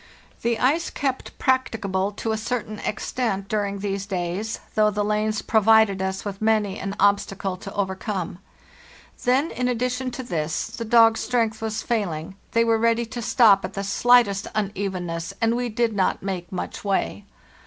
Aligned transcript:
The 0.41 0.57
ice 0.57 0.89
kept 0.89 1.37
practicable 1.37 2.11
to 2.13 2.31
a 2.31 2.35
certain 2.35 2.79
extent 2.79 3.47
during 3.47 3.77
these 3.77 4.07
days, 4.07 4.59
though 4.73 4.89
the 4.89 5.05
lanes 5.05 5.43
provided 5.43 6.01
us 6.01 6.25
with 6.25 6.41
many 6.41 6.79
an 6.79 6.95
obstacle 6.99 7.55
to 7.57 7.71
overcome. 7.75 8.39
Then, 9.25 9.51
in 9.51 9.67
addition 9.67 10.09
to 10.09 10.23
this, 10.23 10.65
the 10.69 10.85
dogs' 10.85 11.19
strength 11.19 11.61
was 11.61 11.83
failing, 11.83 12.35
they 12.53 12.63
were 12.63 12.79
ready 12.79 13.05
to 13.05 13.21
stop 13.21 13.63
at 13.63 13.73
the 13.73 13.83
slightest 13.83 14.47
unevenness, 14.55 15.35
and 15.39 15.53
we 15.55 15.69
did 15.69 15.93
not 15.95 16.23
make 16.23 16.51
much 16.51 16.83
way. 16.83 17.25